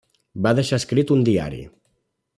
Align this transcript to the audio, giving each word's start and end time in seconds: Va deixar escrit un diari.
Va 0.45 0.53
deixar 0.59 0.79
escrit 0.83 1.13
un 1.17 1.23
diari. 1.31 1.63